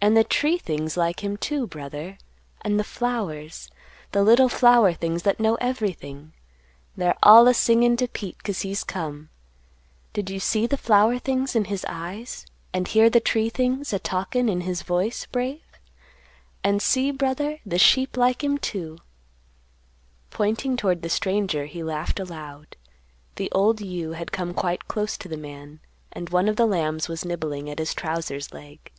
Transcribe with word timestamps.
And 0.00 0.16
the 0.16 0.22
tree 0.22 0.58
things 0.58 0.96
like 0.96 1.24
him, 1.24 1.36
too, 1.36 1.66
brother; 1.66 2.18
and 2.62 2.78
the 2.78 2.84
flowers, 2.84 3.68
the 4.12 4.22
little 4.22 4.48
flower 4.48 4.92
things 4.92 5.24
that 5.24 5.40
know 5.40 5.56
everything; 5.56 6.32
they're 6.96 7.18
all 7.20 7.48
a 7.48 7.52
singin' 7.52 7.96
to 7.96 8.06
Pete 8.06 8.40
'cause 8.44 8.60
he's 8.60 8.84
come. 8.84 9.28
Did 10.12 10.30
you 10.30 10.38
see 10.38 10.68
the 10.68 10.76
flower 10.76 11.18
things 11.18 11.56
in 11.56 11.64
his 11.64 11.84
eyes, 11.88 12.46
and 12.72 12.86
hear 12.86 13.10
the 13.10 13.18
tree 13.20 13.50
things 13.50 13.92
a 13.92 13.98
talkin' 13.98 14.48
in 14.48 14.60
his 14.60 14.82
voice, 14.82 15.26
Brave? 15.26 15.64
And 16.62 16.80
see, 16.80 17.10
brother, 17.10 17.58
the 17.66 17.76
sheep 17.76 18.16
like 18.16 18.44
him 18.44 18.56
too!" 18.56 18.98
Pointing 20.30 20.76
toward 20.76 21.02
the 21.02 21.10
stranger, 21.10 21.66
he 21.66 21.82
laughed 21.82 22.20
aloud. 22.20 22.76
The 23.34 23.50
old 23.50 23.80
ewe 23.80 24.12
had 24.12 24.30
come 24.32 24.54
quite 24.54 24.86
close 24.86 25.16
to 25.18 25.28
the 25.28 25.36
man, 25.36 25.80
and 26.12 26.30
one 26.30 26.48
of 26.48 26.54
the 26.56 26.66
lambs 26.66 27.08
was 27.08 27.24
nibbling 27.24 27.68
at 27.68 27.80
his 27.80 27.94
trousers' 27.94 28.54
leg. 28.54 28.92